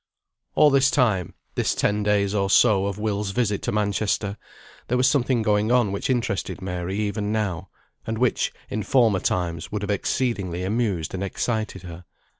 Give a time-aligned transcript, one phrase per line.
[0.55, 4.35] All this time, this ten days or so, of Will's visit to Manchester,
[4.87, 7.69] there was something going on which interested Mary even now,
[8.07, 12.05] and which, in former times, would have exceedingly amused and excited her.